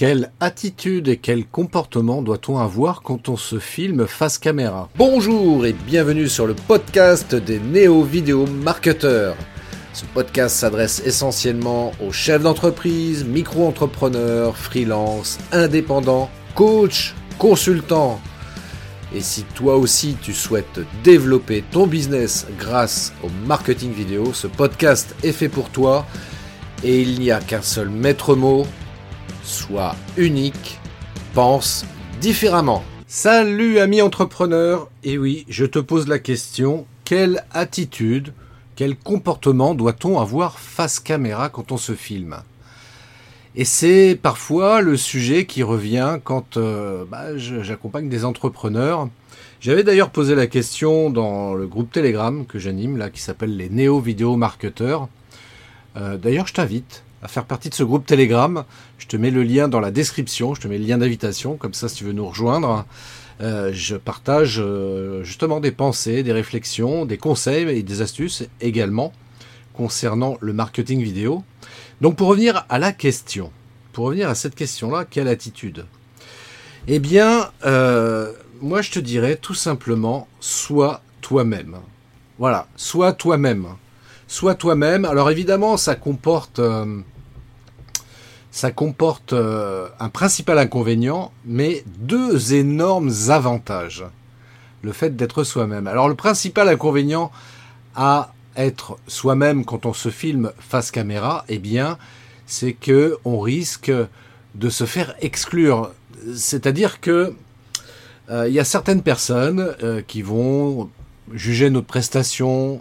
Quelle 0.00 0.30
attitude 0.40 1.08
et 1.08 1.18
quel 1.18 1.44
comportement 1.44 2.22
doit-on 2.22 2.56
avoir 2.56 3.02
quand 3.02 3.28
on 3.28 3.36
se 3.36 3.58
filme 3.58 4.06
face 4.06 4.38
caméra 4.38 4.88
Bonjour 4.96 5.66
et 5.66 5.74
bienvenue 5.74 6.26
sur 6.26 6.46
le 6.46 6.54
podcast 6.54 7.34
des 7.34 7.58
néo-vidéo 7.58 8.46
marketeurs. 8.46 9.36
Ce 9.92 10.06
podcast 10.06 10.56
s'adresse 10.56 11.02
essentiellement 11.04 11.92
aux 12.02 12.12
chefs 12.12 12.42
d'entreprise, 12.42 13.26
micro-entrepreneurs, 13.26 14.56
freelance, 14.56 15.38
indépendants, 15.52 16.30
coachs, 16.54 17.14
consultants. 17.36 18.22
Et 19.14 19.20
si 19.20 19.42
toi 19.54 19.76
aussi 19.76 20.16
tu 20.22 20.32
souhaites 20.32 20.80
développer 21.04 21.62
ton 21.70 21.86
business 21.86 22.46
grâce 22.58 23.12
au 23.22 23.28
marketing 23.46 23.92
vidéo, 23.92 24.32
ce 24.32 24.46
podcast 24.46 25.14
est 25.22 25.32
fait 25.32 25.50
pour 25.50 25.68
toi 25.68 26.06
et 26.82 27.02
il 27.02 27.20
n'y 27.20 27.30
a 27.30 27.40
qu'un 27.40 27.60
seul 27.60 27.90
maître 27.90 28.34
mot, 28.34 28.64
sois 29.42 29.94
unique, 30.16 30.78
pense 31.34 31.84
différemment. 32.20 32.84
Salut 33.06 33.78
ami 33.78 34.02
entrepreneur, 34.02 34.88
et 35.02 35.18
oui, 35.18 35.44
je 35.48 35.64
te 35.64 35.78
pose 35.78 36.06
la 36.06 36.18
question, 36.18 36.86
quelle 37.04 37.44
attitude, 37.50 38.32
quel 38.76 38.96
comportement 38.96 39.74
doit-on 39.74 40.20
avoir 40.20 40.58
face 40.58 41.00
caméra 41.00 41.48
quand 41.48 41.72
on 41.72 41.76
se 41.76 41.94
filme? 41.94 42.36
Et 43.56 43.64
c'est 43.64 44.16
parfois 44.20 44.80
le 44.80 44.96
sujet 44.96 45.44
qui 45.44 45.64
revient 45.64 46.18
quand 46.22 46.56
euh, 46.56 47.04
bah, 47.04 47.36
j'accompagne 47.36 48.08
des 48.08 48.24
entrepreneurs. 48.24 49.08
J'avais 49.60 49.82
d'ailleurs 49.82 50.10
posé 50.10 50.36
la 50.36 50.46
question 50.46 51.10
dans 51.10 51.54
le 51.54 51.66
groupe 51.66 51.90
Telegram 51.90 52.46
que 52.46 52.60
j'anime, 52.60 52.96
là, 52.96 53.10
qui 53.10 53.20
s'appelle 53.20 53.56
les 53.56 53.68
Néo 53.68 53.98
Vidéo 53.98 54.36
Marketeurs. 54.36 55.08
Euh, 55.96 56.16
d'ailleurs, 56.16 56.46
je 56.46 56.54
t'invite 56.54 57.02
à 57.22 57.28
faire 57.28 57.44
partie 57.44 57.68
de 57.68 57.74
ce 57.74 57.82
groupe 57.82 58.06
Telegram. 58.06 58.64
Je 58.98 59.06
te 59.06 59.16
mets 59.16 59.30
le 59.30 59.42
lien 59.42 59.68
dans 59.68 59.80
la 59.80 59.90
description, 59.90 60.54
je 60.54 60.60
te 60.60 60.68
mets 60.68 60.78
le 60.78 60.86
lien 60.86 60.98
d'invitation, 60.98 61.56
comme 61.56 61.74
ça 61.74 61.88
si 61.88 61.96
tu 61.96 62.04
veux 62.04 62.12
nous 62.12 62.28
rejoindre. 62.28 62.86
Euh, 63.40 63.70
je 63.72 63.96
partage 63.96 64.58
euh, 64.58 65.22
justement 65.24 65.60
des 65.60 65.70
pensées, 65.70 66.22
des 66.22 66.32
réflexions, 66.32 67.06
des 67.06 67.16
conseils 67.16 67.68
et 67.68 67.82
des 67.82 68.02
astuces 68.02 68.44
également 68.60 69.12
concernant 69.72 70.36
le 70.40 70.52
marketing 70.52 71.02
vidéo. 71.02 71.42
Donc 72.00 72.16
pour 72.16 72.28
revenir 72.28 72.66
à 72.68 72.78
la 72.78 72.92
question, 72.92 73.50
pour 73.92 74.06
revenir 74.06 74.28
à 74.28 74.34
cette 74.34 74.54
question-là, 74.54 75.06
quelle 75.08 75.28
attitude? 75.28 75.86
Eh 76.86 76.98
bien, 76.98 77.50
euh, 77.64 78.32
moi 78.60 78.82
je 78.82 78.90
te 78.90 78.98
dirais 78.98 79.36
tout 79.36 79.54
simplement, 79.54 80.28
sois 80.40 81.02
toi-même. 81.22 81.76
Voilà, 82.38 82.66
sois 82.76 83.12
toi-même. 83.12 83.68
Sois 84.30 84.54
toi-même. 84.54 85.04
Alors 85.04 85.28
évidemment, 85.28 85.76
ça 85.76 85.96
comporte 85.96 86.60
ça 88.52 88.70
comporte 88.70 89.32
euh, 89.32 89.88
un 89.98 90.08
principal 90.08 90.58
inconvénient, 90.58 91.32
mais 91.44 91.84
deux 91.98 92.54
énormes 92.54 93.12
avantages. 93.28 94.04
Le 94.82 94.92
fait 94.92 95.16
d'être 95.16 95.42
soi-même. 95.42 95.88
Alors 95.88 96.08
le 96.08 96.14
principal 96.14 96.68
inconvénient 96.68 97.32
à 97.96 98.32
être 98.56 98.98
soi-même 99.08 99.64
quand 99.64 99.84
on 99.84 99.92
se 99.92 100.10
filme 100.10 100.52
face 100.60 100.92
caméra, 100.92 101.44
eh 101.48 101.58
bien, 101.58 101.98
c'est 102.46 102.72
que 102.72 103.18
on 103.24 103.40
risque 103.40 103.90
de 104.54 104.68
se 104.68 104.84
faire 104.84 105.16
exclure. 105.20 105.90
C'est-à-dire 106.36 107.00
que 107.00 107.34
euh, 108.30 108.46
il 108.46 108.54
y 108.54 108.60
a 108.60 108.64
certaines 108.64 109.02
personnes 109.02 109.74
euh, 109.82 110.02
qui 110.06 110.22
vont 110.22 110.88
juger 111.34 111.70
notre 111.70 111.86
prestation 111.86 112.80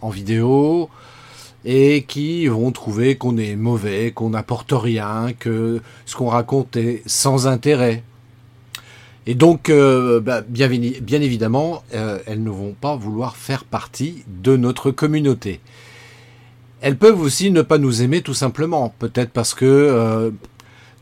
en 0.00 0.10
vidéo, 0.10 0.90
et 1.66 2.04
qui 2.06 2.46
vont 2.46 2.70
trouver 2.70 3.16
qu'on 3.16 3.36
est 3.36 3.56
mauvais, 3.56 4.12
qu'on 4.12 4.30
n'apporte 4.30 4.72
rien, 4.72 5.32
que 5.36 5.82
ce 6.06 6.14
qu'on 6.14 6.28
raconte 6.28 6.76
est 6.76 7.02
sans 7.06 7.48
intérêt. 7.48 8.04
Et 9.26 9.34
donc, 9.34 9.68
euh, 9.68 10.20
bah, 10.20 10.42
bien, 10.42 10.70
évidemment, 10.70 11.82
euh, 11.92 12.20
elles 12.26 12.44
ne 12.44 12.50
vont 12.50 12.76
pas 12.80 12.94
vouloir 12.94 13.36
faire 13.36 13.64
partie 13.64 14.22
de 14.28 14.56
notre 14.56 14.92
communauté. 14.92 15.60
Elles 16.80 16.96
peuvent 16.96 17.20
aussi 17.20 17.50
ne 17.50 17.62
pas 17.62 17.78
nous 17.78 18.02
aimer 18.02 18.22
tout 18.22 18.34
simplement, 18.34 18.94
peut-être 19.00 19.30
parce 19.30 19.52
que 19.52 19.64
euh, 19.64 20.30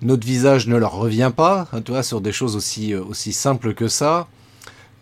notre 0.01 0.27
visage 0.27 0.67
ne 0.67 0.77
leur 0.77 0.93
revient 0.93 1.33
pas, 1.37 1.69
hein, 1.75 1.83
tu 1.83 1.93
vois, 1.93 2.03
sur 2.03 2.23
des 2.23 2.33
choses 2.33 2.57
aussi 2.57 3.33
simples 3.35 3.75
que 3.75 3.89
ça. 3.89 4.29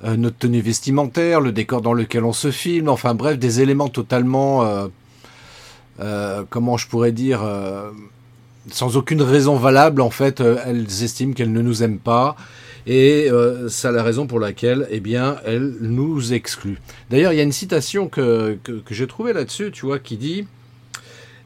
Notre 0.04 0.38
tenue 0.38 0.60
vestimentaire, 0.60 1.40
le 1.40 1.52
décor 1.52 1.80
dans 1.80 1.92
lequel 1.92 2.24
on 2.24 2.32
se 2.32 2.50
filme, 2.50 2.88
enfin 2.88 3.14
bref, 3.14 3.38
des 3.38 3.60
éléments 3.60 3.88
totalement 3.88 4.88
euh, 6.00 6.44
comment 6.48 6.76
je 6.76 6.88
pourrais 6.88 7.12
dire, 7.12 7.42
euh, 7.42 7.90
sans 8.70 8.96
aucune 8.96 9.22
raison 9.22 9.56
valable, 9.56 10.00
en 10.00 10.10
fait, 10.10 10.40
euh, 10.40 10.56
elles 10.64 11.02
estiment 11.02 11.34
qu'elles 11.34 11.52
ne 11.52 11.62
nous 11.62 11.82
aiment 11.82 11.98
pas. 11.98 12.36
Et 12.84 13.28
c'est 13.68 13.92
la 13.92 14.02
raison 14.02 14.26
pour 14.26 14.40
laquelle, 14.40 14.88
eh 14.90 14.98
bien, 14.98 15.36
elles 15.44 15.76
nous 15.80 16.32
excluent. 16.32 16.80
D'ailleurs, 17.10 17.32
il 17.32 17.36
y 17.36 17.40
a 17.40 17.44
une 17.44 17.52
citation 17.52 18.08
que, 18.08 18.58
que, 18.64 18.72
que 18.72 18.92
j'ai 18.92 19.06
trouvée 19.06 19.32
là-dessus, 19.32 19.70
tu 19.70 19.86
vois, 19.86 20.00
qui 20.00 20.16
dit 20.16 20.48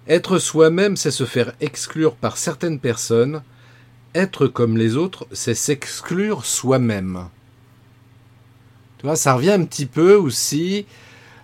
Être 0.09 0.39
soi-même, 0.39 0.97
c'est 0.97 1.11
se 1.11 1.25
faire 1.25 1.53
exclure 1.61 2.15
par 2.15 2.39
certaines 2.39 2.79
personnes. 2.79 3.43
Être 4.15 4.47
comme 4.47 4.79
les 4.79 4.97
autres, 4.97 5.27
c'est 5.31 5.55
s'exclure 5.55 6.47
soi-même. 6.47 7.27
Ça 9.15 9.35
revient 9.35 9.53
un 9.53 9.65
petit 9.65 9.87
peu 9.87 10.15
aussi 10.15 10.87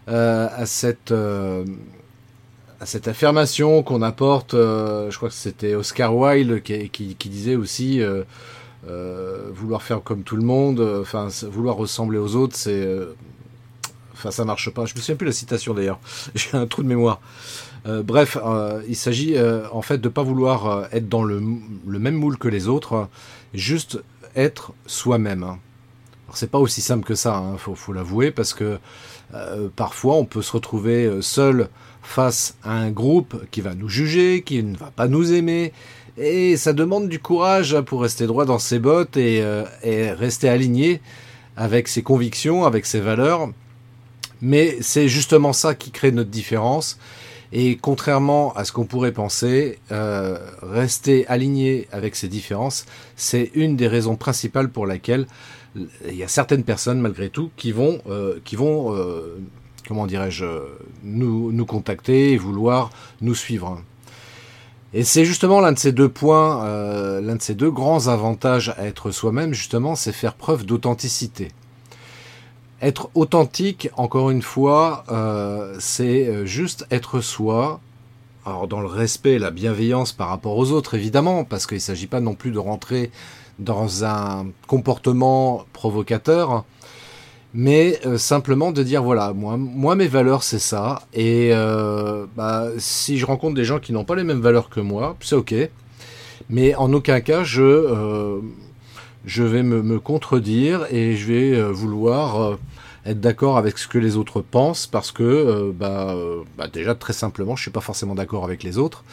à 0.07 0.67
cette 0.67 1.13
à 2.83 2.87
cette 2.87 3.07
affirmation 3.07 3.85
qu'on 3.85 4.03
apporte, 4.03 4.55
euh, 4.55 5.09
je 5.09 5.17
crois 5.17 5.29
que 5.29 5.37
c'était 5.37 5.77
Oscar 5.77 6.17
Wilde 6.17 6.63
qui, 6.63 7.15
disait 7.31 7.55
aussi 7.55 8.03
euh, 8.03 8.25
euh, 8.89 9.51
vouloir 9.55 9.85
faire 9.85 10.03
comme 10.03 10.25
tout 10.25 10.35
le 10.35 10.43
monde, 10.43 10.81
enfin 11.01 11.29
vouloir 11.49 11.77
ressembler 11.77 12.19
aux 12.19 12.35
autres, 12.35 12.57
c'est, 12.57 12.85
enfin 14.15 14.33
ça 14.33 14.45
marche 14.45 14.69
pas. 14.71 14.85
Je 14.85 14.97
me 14.97 14.99
souviens 14.99 15.15
plus 15.15 15.27
la 15.27 15.33
citation 15.33 15.75
d'ailleurs, 15.75 16.01
j'ai 16.35 16.57
un 16.57 16.67
trou 16.67 16.83
de 16.83 16.89
mémoire. 16.89 17.21
bref, 17.87 18.37
il 18.89 18.97
s'agit 18.97 19.37
en 19.71 19.83
fait 19.83 19.99
de 19.99 20.09
pas 20.09 20.25
vouloir 20.25 20.89
être 20.91 21.09
dans 21.09 21.23
le, 21.23 21.39
même 21.87 22.17
moule 22.17 22.37
que 22.37 22.49
les 22.49 22.67
autres, 22.67 23.09
juste 23.55 24.03
être 24.35 24.73
soi-même. 24.87 25.57
C'est 26.35 26.51
pas 26.51 26.59
aussi 26.59 26.81
simple 26.81 27.05
que 27.05 27.15
ça, 27.15 27.37
hein, 27.37 27.57
faut, 27.59 27.93
l'avouer, 27.93 28.31
parce 28.31 28.55
que 28.55 28.79
parfois 29.77 30.17
on 30.17 30.27
peut 30.27 30.43
se 30.43 30.53
retrouver 30.53 31.11
seul 31.23 31.69
face 32.03 32.57
à 32.63 32.73
un 32.73 32.91
groupe 32.91 33.47
qui 33.51 33.61
va 33.61 33.75
nous 33.75 33.89
juger, 33.89 34.43
qui 34.43 34.63
ne 34.63 34.77
va 34.77 34.91
pas 34.95 35.09
nous 35.09 35.33
aimer. 35.33 35.73
Et 36.19 36.57
ça 36.57 36.73
demande 36.73 37.09
du 37.09 37.19
courage 37.19 37.81
pour 37.83 38.03
rester 38.03 38.27
droit 38.27 38.45
dans 38.45 38.59
ses 38.59 38.79
bottes 38.79 39.17
et, 39.17 39.41
euh, 39.43 39.65
rester 39.83 40.49
aligné 40.49 41.01
avec 41.57 41.89
ses 41.89 42.03
convictions, 42.03 42.67
avec 42.67 42.85
ses 42.85 43.01
valeurs. 43.01 43.49
Mais 44.43 44.77
c'est 44.81 45.09
justement 45.09 45.53
ça 45.53 45.75
qui 45.75 45.91
crée 45.91 46.13
notre 46.13 46.31
différence. 46.31 46.99
Et 47.55 47.77
contrairement 47.77 48.53
à 48.55 48.65
ce 48.65 48.73
qu'on 48.73 48.85
pourrait 48.85 49.13
penser, 49.13 49.79
euh, 49.91 50.39
rester 50.63 51.27
aligné 51.29 51.87
avec 51.93 52.17
ses 52.17 52.29
différences, 52.29 52.87
c'est 53.15 53.51
une 53.55 53.77
des 53.77 53.89
raisons 53.89 54.17
principales 54.17 54.71
pour 54.71 54.87
laquelle 54.87 55.27
il 55.77 56.15
y 56.15 56.23
a 56.23 56.29
certaines 56.29 56.65
personnes, 56.65 57.01
malgré 57.01 57.31
tout, 57.31 57.51
qui 57.57 57.73
vont, 57.73 58.01
euh, 58.09 58.41
vont 58.53 58.95
comment 59.87 60.07
dirais-je, 60.07 60.45
nous, 61.03 61.67
contacter 61.67 62.33
et 62.33 62.37
vouloir 62.37 62.91
nous 63.21 63.35
suivre. 63.35 63.83
Et 64.95 65.05
c'est 65.05 65.25
justement 65.25 65.61
l'un 65.61 65.73
de 65.73 65.79
ces 65.79 65.93
deux 65.93 66.09
points, 66.09 66.65
euh, 66.67 67.21
l'un 67.23 67.37
de 67.37 67.43
ces 67.43 67.55
deux 67.55 67.71
grands 67.71 68.09
avantages 68.09 68.75
à 68.77 68.87
être 68.87 69.11
soi-même, 69.11 69.55
justement, 69.55 69.95
c'est 69.95 70.13
faire 70.13 70.35
preuve 70.35 70.67
d'authenticité. 70.67 71.49
Être 72.83 73.09
authentique, 73.15 73.89
encore 73.97 74.31
une 74.31 74.43
fois, 74.43 75.05
euh, 75.11 75.77
c'est 75.79 76.27
euh, 76.27 76.45
juste 76.45 76.87
être 76.91 77.21
soi, 77.21 77.81
alors 78.45 78.67
dans 78.69 78.81
le 78.81 78.87
respect 78.87 79.33
et 79.33 79.39
la 79.39 79.51
bienveillance 79.51 80.13
par 80.13 80.29
rapport 80.29 80.57
aux 80.57 80.73
autres, 80.73 80.95
évidemment, 80.95 81.45
parce 81.45 81.67
qu'il 81.67 81.77
ne 81.77 81.83
s'agit 81.83 82.07
pas 82.07 82.21
non 82.21 82.35
plus 82.35 82.51
de 82.51 82.59
rentrer 82.59 83.11
dans 83.59 84.05
un 84.05 84.47
comportement 84.67 85.65
provocateur, 85.73 86.65
mais 87.55 88.01
euh, 88.07 88.17
simplement 88.19 88.73
de 88.73 88.83
dire 88.83 89.03
voilà 89.03 89.33
moi 89.35 89.57
moi 89.59 89.95
mes 89.95 90.09
valeurs 90.09 90.43
c'est 90.43 90.59
ça 90.59 91.03
et 91.13 91.51
euh, 91.53 92.25
bah, 92.35 92.69
si 92.79 93.19
je 93.19 93.27
rencontre 93.27 93.55
des 93.55 93.65
gens 93.65 93.79
qui 93.79 93.93
n'ont 93.93 94.05
pas 94.05 94.17
les 94.17 94.25
mêmes 94.25 94.41
valeurs 94.41 94.71
que 94.71 94.81
moi 94.81 95.17
c'est 95.21 95.35
ok 95.35 95.55
mais 96.49 96.75
en 96.75 96.91
aucun 96.95 97.21
cas 97.21 97.45
je 97.45 97.63
euh, 97.63 98.41
je 99.27 99.43
vais 99.43 99.63
me, 99.63 99.83
me, 99.83 100.01
contredire 100.01 100.87
et 100.91 101.15
je 101.15 101.27
vais 101.33 101.63
vouloir 101.63 102.59
être 103.05 103.21
d'accord 103.21 103.59
avec 103.59 103.79
ce 103.79 103.89
que 103.89 103.99
les 103.99 104.17
autres 104.17 104.41
pensent 104.41 104.87
parce 104.87 105.13
que 105.13 105.73
bah, 105.77 106.15
bah, 106.57 106.69
déjà 106.69 106.95
très 106.95 107.13
simplement 107.13 107.57
je 107.57 107.63
suis 107.63 107.71
pas 107.71 107.81
forcément 107.81 108.15
d'accord 108.15 108.45
avec 108.45 108.63
les 108.63 108.79
autres 108.79 109.05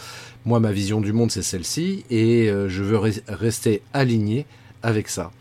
moi 0.46 0.60
ma 0.60 0.72
vision 0.72 1.02
du 1.02 1.12
monde 1.12 1.32
c'est 1.32 1.42
celle-ci 1.42 2.06
et 2.12 2.48
je 2.48 2.84
veux 2.84 3.00
rester 3.28 3.82
aligné 3.94 4.46
avec 4.84 5.10
ça 5.10 5.32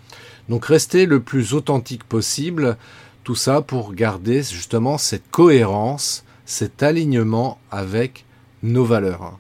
donc 0.49 0.65
rester 0.65 1.07
le 1.07 1.21
plus 1.21 1.53
authentique 1.53 2.05
possible, 2.05 2.77
tout 3.23 3.35
ça 3.35 3.61
pour 3.61 3.93
garder 3.93 4.43
justement 4.43 4.97
cette 4.97 5.31
cohérence, 5.31 6.25
cet 6.47 6.83
alignement 6.83 7.59
avec 7.71 8.25
nos 8.63 8.85
valeurs. 8.85 9.39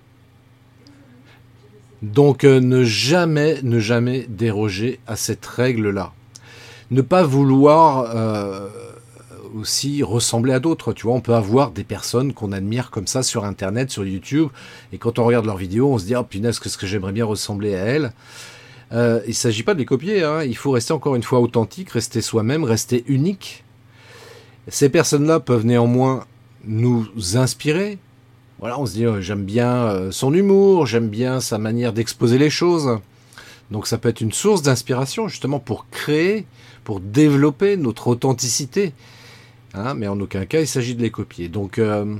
Donc 2.02 2.44
euh, 2.44 2.60
ne 2.60 2.84
jamais, 2.84 3.60
ne 3.62 3.80
jamais 3.80 4.26
déroger 4.28 5.00
à 5.06 5.16
cette 5.16 5.46
règle-là. 5.46 6.12
Ne 6.90 7.00
pas 7.00 7.22
vouloir 7.22 8.14
euh, 8.14 8.68
aussi 9.54 10.02
ressembler 10.02 10.52
à 10.52 10.60
d'autres. 10.60 10.92
Tu 10.92 11.04
vois, 11.06 11.14
on 11.14 11.20
peut 11.20 11.34
avoir 11.34 11.70
des 11.70 11.84
personnes 11.84 12.32
qu'on 12.32 12.52
admire 12.52 12.90
comme 12.90 13.06
ça 13.06 13.22
sur 13.22 13.44
Internet, 13.44 13.90
sur 13.90 14.04
YouTube, 14.04 14.48
et 14.92 14.98
quand 14.98 15.18
on 15.18 15.24
regarde 15.24 15.46
leurs 15.46 15.56
vidéos, 15.56 15.92
on 15.92 15.98
se 15.98 16.06
dit 16.06 16.16
oh 16.16 16.24
punaise, 16.24 16.58
qu'est-ce 16.58 16.78
que 16.78 16.86
j'aimerais 16.86 17.12
bien 17.12 17.24
ressembler 17.24 17.74
à 17.74 17.84
elle. 17.84 18.12
Euh, 18.92 19.20
il 19.26 19.30
ne 19.30 19.34
s'agit 19.34 19.62
pas 19.62 19.74
de 19.74 19.78
les 19.78 19.84
copier. 19.84 20.22
Hein. 20.22 20.42
Il 20.44 20.56
faut 20.56 20.70
rester 20.70 20.92
encore 20.92 21.14
une 21.14 21.22
fois 21.22 21.40
authentique, 21.40 21.90
rester 21.90 22.20
soi-même, 22.20 22.64
rester 22.64 23.04
unique. 23.06 23.64
Ces 24.68 24.88
personnes-là 24.88 25.40
peuvent 25.40 25.66
néanmoins 25.66 26.24
nous 26.64 27.06
inspirer. 27.34 27.98
Voilà, 28.58 28.78
on 28.78 28.86
se 28.86 28.92
dit 28.92 29.06
oh, 29.06 29.20
j'aime 29.20 29.44
bien 29.44 29.72
euh, 29.72 30.10
son 30.10 30.34
humour, 30.34 30.86
j'aime 30.86 31.08
bien 31.08 31.40
sa 31.40 31.58
manière 31.58 31.92
d'exposer 31.92 32.38
les 32.38 32.50
choses. 32.50 32.98
Donc 33.70 33.86
ça 33.86 33.98
peut 33.98 34.08
être 34.08 34.20
une 34.20 34.32
source 34.32 34.62
d'inspiration 34.62 35.28
justement 35.28 35.60
pour 35.60 35.88
créer, 35.90 36.46
pour 36.84 37.00
développer 37.00 37.76
notre 37.76 38.08
authenticité. 38.08 38.92
Hein, 39.74 39.94
mais 39.94 40.08
en 40.08 40.18
aucun 40.20 40.46
cas 40.46 40.60
il 40.60 40.66
s'agit 40.66 40.94
de 40.94 41.02
les 41.02 41.10
copier. 41.10 41.48
Donc 41.48 41.78
euh, 41.78 42.16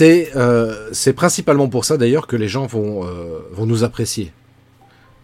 euh, 0.00 0.88
c'est 0.92 1.12
principalement 1.12 1.68
pour 1.68 1.84
ça 1.84 1.96
d'ailleurs 1.96 2.26
que 2.26 2.36
les 2.36 2.48
gens 2.48 2.66
vont, 2.66 3.04
euh, 3.04 3.40
nous 3.66 3.84
apprécier. 3.84 4.32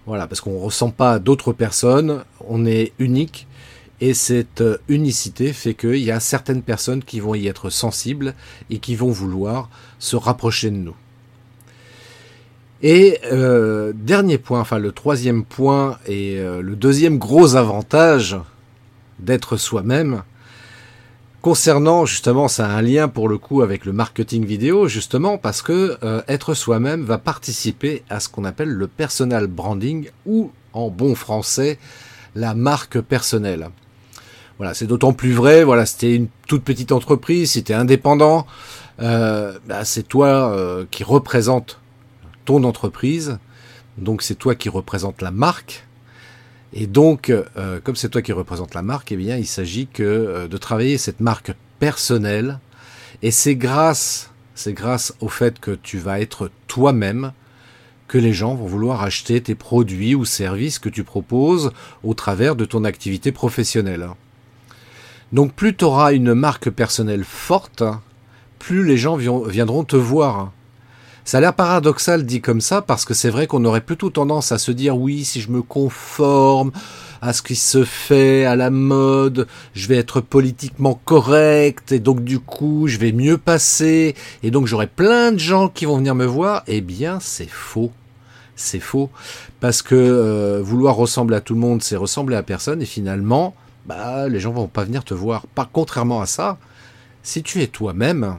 Voilà, 0.07 0.27
parce 0.27 0.43
qu'on 0.43 0.53
ne 0.53 0.65
ressent 0.65 0.91
pas 0.91 1.19
d'autres 1.19 1.55
personnes, 1.55 2.25
on 2.47 2.67
est 2.67 2.93
unique, 2.99 3.47
et 4.03 4.13
cette 4.13 4.63
unicité 4.87 5.55
fait 5.55 5.73
qu'il 5.73 5.97
y 5.97 6.11
a 6.11 6.21
certaines 6.21 6.61
personnes 6.61 7.03
qui 7.03 7.21
vont 7.21 7.35
y 7.35 7.47
être 7.47 7.71
sensibles 7.71 8.35
et 8.69 8.81
qui 8.81 8.97
vont 8.97 9.11
vouloir 9.11 9.71
se 9.99 10.17
rapprocher 10.17 10.71
de 10.71 10.77
nous. 10.77 10.97
Et 12.83 13.19
dernier 13.95 14.37
point, 14.37 14.61
enfin 14.61 14.79
le 14.79 14.93
troisième 14.93 15.43
point 15.43 15.97
et 16.07 16.37
le 16.37 16.77
deuxième 16.77 17.17
gros 17.17 17.57
avantage 17.57 18.37
d'être 19.21 19.57
soi-même, 19.57 20.23
Concernant 21.45 22.07
justement, 22.07 22.49
ça 22.49 22.65
a 22.65 22.71
un 22.71 22.81
lien 22.81 23.07
pour 23.07 23.29
le 23.29 23.37
coup 23.37 23.61
avec 23.61 23.85
le 23.85 23.93
marketing 23.93 24.47
vidéo, 24.47 24.89
justement 24.89 25.37
parce 25.37 25.61
que 25.61 25.99
euh, 26.03 26.23
être 26.27 26.55
soi-même 26.55 27.03
va 27.03 27.19
participer 27.19 28.03
à 28.09 28.19
ce 28.19 28.31
qu'on 28.31 28.47
appelle 28.47 28.71
le 28.71 28.87
personal 28.87 29.47
branding 29.47 30.09
ou 30.25 30.53
en 30.73 30.89
bon 30.89 31.15
français 31.15 31.79
la 32.35 32.55
marque 32.55 32.99
personnelle. 32.99 33.69
Voilà, 34.57 34.73
c'est 34.73 34.87
d'autant 34.87 35.13
plus 35.13 35.35
vrai. 35.35 35.65
Voilà, 35.65 35.85
c'était 35.85 36.15
une 36.15 36.29
toute 36.49 36.65
petite 36.65 36.93
entreprise, 36.93 37.51
si 37.51 37.63
tu 37.63 37.75
indépendant, 37.75 38.47
euh, 39.03 39.59
bah, 39.67 39.85
c'est 39.85 40.09
toi 40.09 40.51
euh, 40.51 40.87
qui 40.91 41.05
représente 41.05 41.79
ton 42.47 42.65
entreprise, 42.65 43.39
donc 43.99 44.23
c'est 44.23 44.37
toi 44.37 44.55
qui 44.55 44.71
représente 44.71 45.21
la 45.21 45.31
marque. 45.31 45.87
Et 46.77 46.89
donc, 46.89 47.31
euh, 47.31 47.79
comme 47.83 47.95
c'est 47.95 48.09
toi 48.09 48.21
qui 48.21 48.33
représente 48.33 48.75
la 48.75 48.83
marque, 48.83 49.13
eh 49.13 49.17
bien, 49.17 49.37
il 49.37 49.47
s'agit 49.47 49.87
que 49.87 50.03
euh, 50.03 50.49
de 50.49 50.57
travailler 50.57 50.99
cette 50.99 51.21
marque 51.21 51.53
personnelle. 51.79 52.59
Et 53.23 53.31
c'est 53.31 53.55
grâce, 53.55 54.31
c'est 54.57 54.73
grâce 54.73 55.15
au 55.21 55.29
fait 55.29 55.61
que 55.61 55.71
tu 55.71 55.99
vas 55.99 56.21
être 56.21 56.51
toi-même 56.67 57.33
que 58.09 58.19
les 58.19 58.33
gens 58.33 58.57
vont 58.57 58.67
vouloir 58.67 59.03
acheter 59.03 59.41
tes 59.41 59.55
produits 59.55 60.17
ou 60.17 60.25
services 60.25 60.81
que 60.81 60.89
tu 60.89 61.05
proposes 61.05 61.73
au 62.03 62.13
travers 62.13 62.57
de 62.57 62.65
ton 62.65 62.83
activité 62.83 63.31
professionnelle. 63.31 64.09
Donc, 65.33 65.55
plus 65.55 65.77
tu 65.77 65.85
auras 65.85 66.13
une 66.13 66.35
marque 66.35 66.71
personnelle 66.71 67.25
forte, 67.25 67.85
plus 68.59 68.85
les 68.85 68.97
gens 68.97 69.17
viendront 69.17 69.85
te 69.85 69.97
voir. 69.97 70.53
Ça 71.25 71.39
a 71.39 71.41
l'air 71.41 71.55
paradoxal 71.55 72.27
dit 72.27 72.43
comme 72.43 72.61
ça 72.61 72.83
parce 72.83 73.07
que 73.07 73.15
c'est 73.15 73.31
vrai 73.31 73.47
qu'on 73.47 73.65
aurait 73.65 73.81
plutôt 73.81 74.11
tendance 74.11 74.53
à 74.53 74.59
se 74.59 74.71
dire 74.71 74.99
oui, 74.99 75.25
si 75.25 75.41
je 75.41 75.51
me 75.51 75.63
conforme 75.63 76.71
à 77.23 77.33
ce 77.33 77.41
qui 77.41 77.57
se 77.57 77.85
fait 77.85 78.45
à 78.45 78.57
la 78.57 78.69
mode, 78.69 79.49
je 79.73 79.89
vais 79.89 79.97
être 79.97 80.21
politiquement 80.21 81.01
correct 81.07 81.93
et 81.93 81.99
donc 81.99 82.23
du 82.25 82.41
coup 82.41 82.89
je 82.89 82.99
vais 82.99 83.13
mieux 83.13 83.39
passer 83.39 84.15
et 84.43 84.51
donc 84.51 84.67
j'aurai 84.67 84.87
plein 84.87 85.33
de 85.33 85.39
gens 85.39 85.71
qui 85.71 85.87
vont 85.87 85.97
venir 85.97 86.15
me 86.15 86.27
voir. 86.27 86.63
Eh 86.67 86.83
bien 86.83 87.19
c'est 87.21 87.49
faux. 87.49 87.91
C'est 88.55 88.79
faux 88.79 89.09
parce 89.61 89.81
que 89.81 89.95
euh, 89.95 90.61
vouloir 90.63 90.95
ressembler 90.95 91.37
à 91.37 91.41
tout 91.41 91.55
le 91.55 91.61
monde, 91.61 91.83
c'est 91.83 91.97
ressembler 91.97 92.37
à 92.37 92.43
personne 92.43 92.83
et 92.83 92.87
finalement, 92.87 93.55
bah 93.87 94.29
les 94.29 94.41
gens 94.41 94.53
vont 94.53 94.69
pas 94.69 94.85
venir 94.85 95.05
te 95.05 95.15
voir. 95.15 95.47
Pas 95.55 95.67
contrairement 95.73 96.21
à 96.21 96.27
ça, 96.27 96.59
si 97.23 97.43
tu 97.43 97.63
es 97.63 97.67
toi-même, 97.67 98.37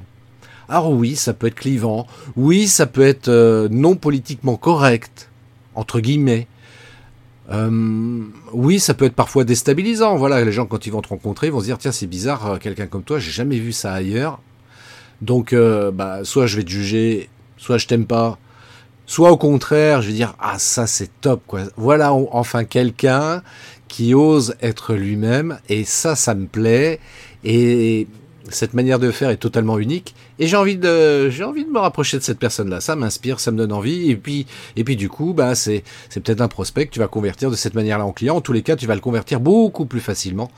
alors 0.70 0.92
oui, 0.92 1.16
ça 1.16 1.34
peut 1.34 1.48
être 1.48 1.56
clivant, 1.56 2.08
oui, 2.36 2.68
ça 2.68 2.86
peut 2.86 3.06
être 3.06 3.28
euh, 3.28 3.68
non 3.70 3.96
politiquement 3.96 4.58
correct, 4.58 5.30
entre 5.76 6.00
guillemets. 6.00 6.48
Euh, 7.52 8.24
oui, 8.54 8.80
ça 8.80 8.96
peut 8.96 9.06
être 9.06 9.14
parfois 9.14 9.44
déstabilisant. 9.44 10.16
Voilà, 10.16 10.44
les 10.44 10.52
gens 10.52 10.66
quand 10.66 10.88
ils 10.88 10.92
vont 10.92 11.02
te 11.02 11.10
rencontrer, 11.10 11.50
vont 11.52 11.60
se 11.60 11.66
dire 11.66 11.78
tiens, 11.78 11.92
c'est 11.92 12.08
bizarre, 12.08 12.54
euh, 12.54 12.58
quelqu'un 12.58 12.88
comme 12.88 13.04
toi, 13.04 13.20
j'ai 13.20 13.32
jamais 13.32 13.60
vu 13.60 13.72
ça 13.72 13.94
ailleurs. 13.94 14.40
Donc, 15.22 15.56
bah, 15.56 16.20
soit 16.24 16.46
je 16.46 16.58
vais 16.58 16.64
te 16.64 16.70
juger, 16.70 17.30
soit 17.58 17.78
je 17.78 17.88
t'aime 17.88 18.06
pas, 18.06 18.38
soit 19.06 19.32
au 19.32 19.38
contraire, 19.38 20.02
je 20.02 20.08
vais 20.08 20.14
dire 20.14 20.36
ah 20.40 20.60
ça 20.60 20.88
c'est 20.88 21.10
top 21.22 21.42
quoi. 21.48 21.62
Voilà 21.78 22.14
enfin 22.14 22.66
quelqu'un 22.66 23.42
qui 23.88 24.14
ose 24.14 24.56
être 24.62 24.94
lui-même 24.94 25.60
et 25.70 25.86
ça, 25.86 26.16
ça 26.16 26.36
me 26.36 26.48
plaît 26.48 27.00
et 27.44 28.08
cette 28.50 28.74
manière 28.74 29.00
de 29.00 29.12
faire 29.12 29.30
est 29.30 29.38
totalement 29.38 29.80
unique 29.80 30.16
et 30.40 30.48
j'ai 30.48 30.58
envie 30.58 30.78
de 30.78 31.30
j'ai 31.30 31.44
envie 31.44 31.66
de 31.66 31.70
me 31.70 31.80
rapprocher 31.80 32.18
de 32.18 32.24
cette 32.24 32.40
personne 32.40 32.70
là 32.70 32.80
ça 32.80 32.96
m'inspire 32.96 33.40
ça 33.40 33.52
me 33.52 33.58
donne 33.58 33.72
envie 33.74 34.12
et 34.12 34.16
puis 34.16 34.46
et 34.76 34.84
puis 34.84 34.96
du 34.96 35.10
coup 35.10 35.34
bah 35.34 35.56
c'est 35.56 35.84
c'est 36.10 36.20
peut-être 36.20 36.42
un 36.42 36.48
prospect 36.48 36.88
que 36.88 36.92
tu 36.92 37.00
vas 37.00 37.08
convertir 37.08 37.50
de 37.50 37.56
cette 37.56 37.74
manière 37.74 37.98
là 37.98 38.06
en 38.06 38.12
client. 38.12 38.36
En 38.36 38.42
tous 38.42 38.54
les 38.54 38.62
cas 38.62 38.76
tu 38.76 38.88
vas 38.88 38.96
le 38.96 39.02
convertir 39.02 39.40
beaucoup 39.40 39.86
plus 39.86 40.00
facilement 40.00 40.52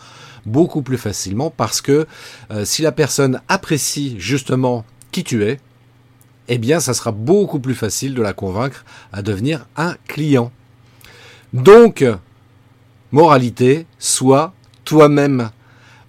beaucoup 0.45 0.81
plus 0.81 0.97
facilement 0.97 1.49
parce 1.49 1.81
que 1.81 2.07
euh, 2.51 2.65
si 2.65 2.81
la 2.81 2.91
personne 2.91 3.41
apprécie 3.47 4.15
justement 4.17 4.85
qui 5.11 5.23
tu 5.23 5.43
es 5.43 5.59
eh 6.47 6.57
bien 6.57 6.79
ça 6.79 6.93
sera 6.93 7.11
beaucoup 7.11 7.59
plus 7.59 7.75
facile 7.75 8.13
de 8.13 8.21
la 8.21 8.33
convaincre 8.33 8.85
à 9.11 9.21
devenir 9.21 9.67
un 9.75 9.95
client. 10.07 10.51
Donc 11.53 12.05
moralité 13.11 13.85
sois 13.99 14.53
toi-même 14.85 15.49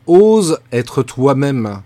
ose 0.08 0.58
être 0.72 1.04
toi-même. 1.04 1.82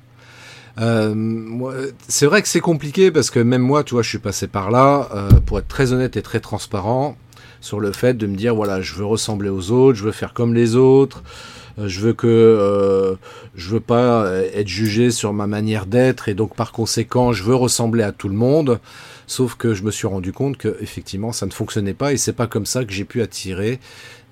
Euh, 0.78 1.90
c'est 2.08 2.26
vrai 2.26 2.40
que 2.40 2.48
c'est 2.48 2.60
compliqué 2.60 3.10
parce 3.10 3.30
que 3.30 3.38
même 3.38 3.62
moi, 3.62 3.84
tu 3.84 3.94
vois, 3.94 4.02
je 4.02 4.08
suis 4.08 4.18
passé 4.18 4.46
par 4.46 4.70
là, 4.70 5.08
euh, 5.14 5.28
pour 5.44 5.58
être 5.58 5.68
très 5.68 5.92
honnête 5.92 6.16
et 6.16 6.22
très 6.22 6.40
transparent 6.40 7.16
sur 7.60 7.78
le 7.78 7.92
fait 7.92 8.14
de 8.14 8.26
me 8.26 8.36
dire, 8.36 8.54
voilà, 8.54 8.80
je 8.80 8.94
veux 8.94 9.04
ressembler 9.04 9.50
aux 9.50 9.70
autres, 9.70 9.98
je 9.98 10.04
veux 10.04 10.12
faire 10.12 10.32
comme 10.32 10.54
les 10.54 10.74
autres, 10.74 11.22
euh, 11.78 11.88
je 11.88 12.00
veux 12.00 12.12
que 12.12 13.18
je 13.54 13.70
veux 13.70 13.80
pas 13.80 14.30
être 14.54 14.68
jugé 14.68 15.10
sur 15.10 15.32
ma 15.32 15.46
manière 15.46 15.86
d'être 15.86 16.28
et 16.28 16.34
donc 16.34 16.56
par 16.56 16.72
conséquent, 16.72 17.32
je 17.32 17.44
veux 17.44 17.54
ressembler 17.54 18.02
à 18.02 18.12
tout 18.12 18.28
le 18.28 18.34
monde. 18.34 18.80
Sauf 19.26 19.54
que 19.54 19.72
je 19.72 19.82
me 19.82 19.90
suis 19.90 20.06
rendu 20.06 20.32
compte 20.32 20.56
que 20.56 20.76
effectivement, 20.80 21.32
ça 21.32 21.46
ne 21.46 21.52
fonctionnait 21.52 21.94
pas 21.94 22.12
et 22.12 22.16
c'est 22.16 22.32
pas 22.32 22.46
comme 22.46 22.66
ça 22.66 22.84
que 22.84 22.92
j'ai 22.92 23.04
pu 23.04 23.22
attirer 23.22 23.78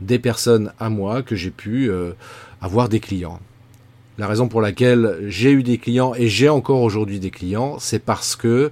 des 0.01 0.19
personnes 0.19 0.73
à 0.79 0.91
moi, 0.91 1.23
que 1.23 1.37
j'ai 1.37 1.51
pu 1.51 1.91
avoir 2.61 2.89
des 2.89 3.01
clients. 3.01 3.41
La 4.21 4.27
raison 4.27 4.49
pour 4.49 4.61
laquelle 4.61 5.17
j'ai 5.29 5.51
eu 5.51 5.63
des 5.63 5.79
clients 5.79 6.13
et 6.15 6.29
j'ai 6.29 6.51
encore 6.51 6.83
aujourd'hui 6.83 7.21
des 7.21 7.31
clients, 7.31 7.79
c'est 7.79 7.99
parce 7.99 8.37
que, 8.37 8.71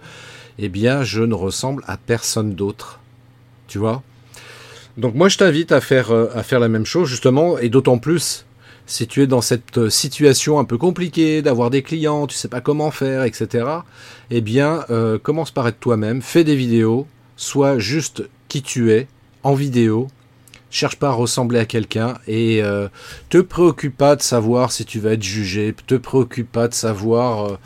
eh 0.58 0.68
bien, 0.68 1.04
je 1.04 1.22
ne 1.22 1.32
ressemble 1.32 1.82
à 1.86 1.96
personne 1.96 2.52
d'autre. 2.52 3.00
Tu 3.66 3.78
vois? 3.78 4.02
Donc 4.98 5.14
moi, 5.14 5.30
je 5.30 5.38
t'invite 5.38 5.72
à 5.72 5.80
faire, 5.80 6.10
euh, 6.10 6.26
à 6.34 6.42
faire 6.42 6.60
la 6.60 6.68
même 6.68 6.84
chose, 6.84 7.08
justement, 7.08 7.56
et 7.56 7.70
d'autant 7.70 7.96
plus 7.96 8.44
si 8.84 9.06
tu 9.06 9.22
es 9.22 9.26
dans 9.26 9.40
cette 9.40 9.78
euh, 9.78 9.88
situation 9.88 10.58
un 10.58 10.64
peu 10.64 10.76
compliquée 10.76 11.40
d'avoir 11.40 11.70
des 11.70 11.80
clients, 11.80 12.26
tu 12.26 12.36
sais 12.36 12.48
pas 12.48 12.60
comment 12.60 12.90
faire, 12.90 13.22
etc. 13.22 13.64
Eh 14.30 14.42
bien, 14.42 14.84
euh, 14.90 15.18
commence 15.18 15.50
par 15.50 15.66
être 15.66 15.80
toi-même, 15.80 16.20
fais 16.20 16.44
des 16.44 16.56
vidéos, 16.56 17.06
sois 17.38 17.78
juste 17.78 18.28
qui 18.48 18.60
tu 18.60 18.92
es 18.92 19.06
en 19.44 19.54
vidéo, 19.54 20.08
cherche 20.70 20.96
pas 20.96 21.08
à 21.08 21.12
ressembler 21.12 21.58
à 21.58 21.64
quelqu'un 21.64 22.14
et 22.26 22.62
euh, 22.62 22.88
te 23.30 23.38
préoccupe 23.38 23.96
pas 23.96 24.16
de 24.16 24.22
savoir 24.22 24.72
si 24.72 24.84
tu 24.84 25.00
vas 25.00 25.12
être 25.12 25.22
jugé, 25.22 25.74
te 25.86 25.94
préoccupe 25.94 26.50
pas 26.50 26.68
de 26.68 26.74
savoir 26.74 27.46
euh, 27.46 27.58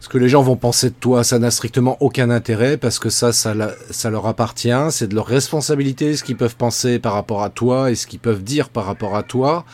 ce 0.00 0.08
que 0.08 0.18
les 0.18 0.28
gens 0.28 0.42
vont 0.42 0.56
penser 0.56 0.90
de 0.90 0.94
toi, 0.94 1.24
ça 1.24 1.38
n'a 1.38 1.50
strictement 1.50 1.96
aucun 2.00 2.30
intérêt 2.30 2.76
parce 2.76 2.98
que 2.98 3.10
ça, 3.10 3.32
ça, 3.32 3.54
leur 3.54 4.26
appartient, 4.26 4.90
c'est 4.90 5.08
de 5.08 5.14
leur 5.14 5.26
responsabilité 5.26 6.16
ce 6.16 6.22
qu'ils 6.22 6.36
peuvent 6.36 6.56
penser 6.56 6.98
par 7.00 7.14
rapport 7.14 7.42
à 7.42 7.50
toi 7.50 7.90
et 7.90 7.96
ce 7.96 8.06
qu'ils 8.06 8.20
peuvent 8.20 8.44
dire 8.44 8.68
par 8.68 8.84
rapport 8.84 9.16
à 9.16 9.24
toi. 9.24 9.64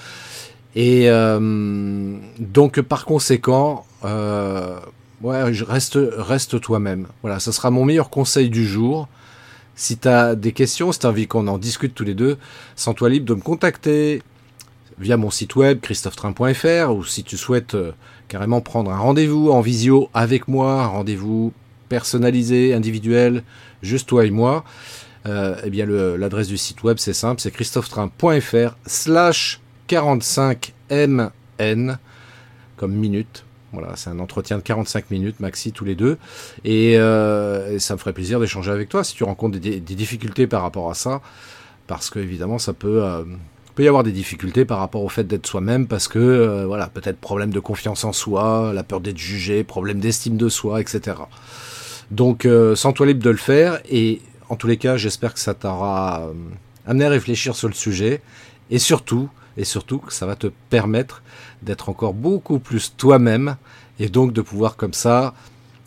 Et 0.74 1.10
euh, 1.10 2.16
donc 2.38 2.80
par 2.80 3.04
conséquent, 3.04 3.84
ouais, 4.02 5.42
reste, 5.42 5.98
reste 6.16 6.60
toi-même. 6.62 7.08
Voilà, 7.20 7.38
ça 7.38 7.52
sera 7.52 7.70
mon 7.70 7.84
meilleur 7.84 8.08
conseil 8.08 8.48
du 8.48 8.66
jour. 8.66 9.08
Si 9.75 9.97
tu 9.97 10.09
as 10.09 10.35
des 10.35 10.52
questions, 10.52 10.93
si 10.93 10.99
tu 10.99 11.07
as 11.07 11.11
envie 11.11 11.26
qu'on 11.26 11.49
en 11.49 11.59
discute 11.59 11.95
tous 11.95 12.05
les 12.05 12.14
deux, 12.14 12.37
sens-toi 12.76 13.09
libre 13.09 13.26
de 13.26 13.35
me 13.35 13.41
contacter 13.41 14.23
via 14.99 15.17
mon 15.17 15.31
site 15.31 15.57
web 15.57 15.81
christophetrain.fr 15.81 16.91
ou 16.91 17.05
si 17.05 17.25
tu 17.25 17.37
souhaites 17.37 17.75
euh, 17.75 17.93
carrément 18.29 18.61
prendre 18.61 18.91
un 18.91 18.99
rendez-vous 18.99 19.50
en 19.50 19.61
visio 19.61 20.09
avec 20.14 20.49
moi, 20.49 20.83
un 20.83 20.87
rendez-vous 20.87 21.52
personnalisé, 21.88 22.75
individuel, 22.75 23.43
juste 23.83 24.09
toi 24.09 24.25
et 24.25 24.31
moi, 24.31 24.64
euh, 25.26 25.57
eh 25.64 25.71
bien 25.71 25.87
l'adresse 25.87 26.49
du 26.49 26.59
site 26.59 26.83
web 26.83 26.99
c'est 26.99 27.12
simple, 27.12 27.41
c'est 27.41 27.50
christophetrain.fr 27.50 28.76
slash 28.87 29.61
45mn 29.88 31.31
comme 32.76 32.93
minute. 32.93 33.45
Voilà, 33.73 33.97
c'est 33.97 34.11
un 34.11 34.19
entretien 34.19 34.59
de 34.59 34.62
45 34.62 35.11
minutes 35.11 35.41
maxi 35.41 35.73
tous 35.73 35.85
les 35.85 35.95
deux. 35.95 36.19
Et, 36.64 36.99
euh, 36.99 37.79
ça 37.79 37.95
me 37.95 37.99
ferait 37.99 38.12
plaisir 38.12 38.38
d'échanger 38.38 38.71
avec 38.71 38.88
toi 38.88 39.02
si 39.02 39.14
tu 39.14 39.25
rencontres 39.25 39.59
des, 39.59 39.81
difficultés 39.81 40.47
par 40.47 40.62
rapport 40.62 40.91
à 40.91 40.95
ça. 40.95 41.23
Parce 41.87 42.11
que 42.11 42.19
évidemment, 42.19 42.59
ça 42.59 42.75
peut, 42.75 43.02
euh, 43.02 43.25
peut 43.75 43.83
y 43.83 43.88
avoir 43.88 44.02
des 44.02 44.12
difficultés 44.12 44.64
par 44.64 44.79
rapport 44.79 45.02
au 45.02 45.09
fait 45.09 45.25
d'être 45.25 45.47
soi-même. 45.47 45.87
Parce 45.87 46.07
que, 46.07 46.19
euh, 46.19 46.67
voilà, 46.67 46.88
peut-être 46.88 47.19
problème 47.19 47.50
de 47.50 47.61
confiance 47.61 48.05
en 48.05 48.12
soi, 48.12 48.73
la 48.75 48.83
peur 48.83 49.00
d'être 49.00 49.19
jugé, 49.19 49.64
problème 49.64 50.00
d'estime 50.00 50.37
de 50.37 50.49
soi, 50.50 50.81
etc. 50.81 51.17
Donc, 52.11 52.47
sens-toi 52.75 53.07
libre 53.07 53.23
de 53.23 53.31
le 53.31 53.37
faire. 53.38 53.81
Et 53.91 54.21
en 54.50 54.57
tous 54.57 54.67
les 54.67 54.76
cas, 54.76 54.99
j'espère 54.99 55.33
que 55.33 55.41
ça 55.41 55.55
t'aura 55.55 56.29
amené 56.87 57.07
à 57.07 57.09
réfléchir 57.09 57.57
sur 57.57 57.69
le 57.69 57.75
sujet. 57.75 58.21
Et 58.71 58.79
surtout, 58.79 59.31
et 59.56 59.64
surtout 59.64 60.02
ça 60.09 60.26
va 60.26 60.37
te 60.37 60.49
permettre 60.71 61.23
d'être 61.62 61.88
encore 61.88 62.14
beaucoup 62.14 62.59
plus 62.59 62.94
toi-même 62.97 63.56
et 63.99 64.09
donc 64.09 64.32
de 64.32 64.40
pouvoir 64.40 64.76
comme 64.76 64.94
ça 64.94 65.35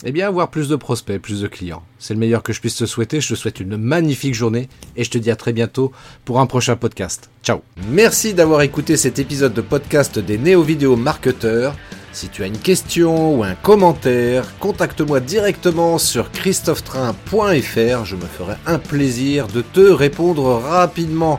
eh 0.04 0.12
bien 0.12 0.28
avoir 0.28 0.50
plus 0.50 0.68
de 0.68 0.76
prospects, 0.76 1.20
plus 1.20 1.40
de 1.40 1.48
clients. 1.48 1.82
C'est 1.98 2.14
le 2.14 2.20
meilleur 2.20 2.42
que 2.42 2.52
je 2.52 2.60
puisse 2.60 2.76
te 2.76 2.84
souhaiter. 2.84 3.20
Je 3.20 3.30
te 3.30 3.34
souhaite 3.34 3.60
une 3.60 3.76
magnifique 3.76 4.34
journée 4.34 4.68
et 4.94 5.04
je 5.04 5.10
te 5.10 5.18
dis 5.18 5.30
à 5.30 5.36
très 5.36 5.52
bientôt 5.52 5.92
pour 6.24 6.38
un 6.38 6.46
prochain 6.46 6.76
podcast. 6.76 7.30
Ciao. 7.42 7.62
Merci 7.90 8.34
d'avoir 8.34 8.60
écouté 8.62 8.96
cet 8.96 9.18
épisode 9.18 9.54
de 9.54 9.62
podcast 9.62 10.18
des 10.18 10.38
néo-vidéo 10.38 10.96
marketeurs. 10.96 11.74
Si 12.12 12.28
tu 12.28 12.42
as 12.42 12.46
une 12.46 12.58
question 12.58 13.36
ou 13.36 13.42
un 13.42 13.54
commentaire, 13.54 14.58
contacte-moi 14.58 15.20
directement 15.20 15.98
sur 15.98 16.30
christophetrain.fr. 16.30 18.04
Je 18.04 18.16
me 18.16 18.26
ferai 18.26 18.54
un 18.66 18.78
plaisir 18.78 19.48
de 19.48 19.62
te 19.62 19.80
répondre 19.80 20.60
rapidement. 20.62 21.38